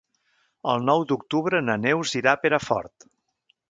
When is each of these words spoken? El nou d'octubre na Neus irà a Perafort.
El 0.73 0.81
nou 0.87 1.05
d'octubre 1.13 1.61
na 1.69 1.77
Neus 1.85 2.17
irà 2.25 2.37
a 2.37 2.45
Perafort. 2.47 3.13